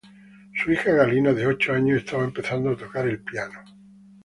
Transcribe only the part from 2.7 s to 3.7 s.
a tocar el piano.